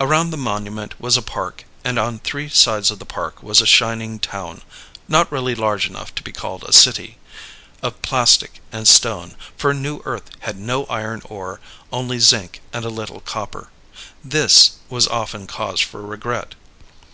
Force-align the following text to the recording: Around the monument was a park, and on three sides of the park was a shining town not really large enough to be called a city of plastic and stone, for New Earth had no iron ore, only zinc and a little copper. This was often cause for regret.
Around 0.00 0.30
the 0.30 0.38
monument 0.38 0.98
was 0.98 1.18
a 1.18 1.20
park, 1.20 1.66
and 1.84 1.98
on 1.98 2.20
three 2.20 2.48
sides 2.48 2.90
of 2.90 2.98
the 2.98 3.04
park 3.04 3.42
was 3.42 3.60
a 3.60 3.66
shining 3.66 4.18
town 4.18 4.62
not 5.08 5.30
really 5.30 5.54
large 5.54 5.86
enough 5.86 6.14
to 6.14 6.22
be 6.22 6.32
called 6.32 6.64
a 6.64 6.72
city 6.72 7.18
of 7.82 8.00
plastic 8.00 8.62
and 8.72 8.88
stone, 8.88 9.34
for 9.58 9.74
New 9.74 10.00
Earth 10.06 10.30
had 10.38 10.58
no 10.58 10.86
iron 10.86 11.20
ore, 11.26 11.60
only 11.92 12.18
zinc 12.18 12.62
and 12.72 12.86
a 12.86 12.88
little 12.88 13.20
copper. 13.20 13.68
This 14.24 14.76
was 14.88 15.06
often 15.08 15.46
cause 15.46 15.80
for 15.82 16.00
regret. 16.00 16.54